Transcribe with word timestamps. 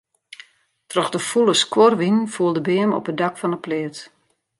Troch 0.89 1.11
de 1.13 1.19
fûle 1.29 1.53
skuorwinen 1.63 2.31
foel 2.35 2.53
de 2.55 2.61
beam 2.67 2.91
op 2.97 3.09
it 3.11 3.17
dak 3.19 3.35
fan 3.39 3.53
'e 3.55 3.59
pleats. 3.65 3.99